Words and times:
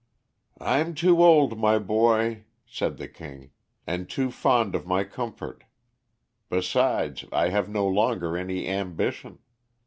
"I'm 0.59 0.95
too 0.95 1.23
old, 1.23 1.59
my 1.59 1.77
boy," 1.77 2.45
said 2.65 2.97
the 2.97 3.07
King, 3.07 3.51
"and 3.85 4.09
too 4.09 4.31
fond 4.31 4.73
of 4.73 4.87
my 4.87 5.03
comfort; 5.03 5.63
besides, 6.49 7.25
I 7.31 7.49
have 7.49 7.69
no 7.69 7.87
longer 7.87 8.35
any 8.35 8.67
ambition. 8.67 9.37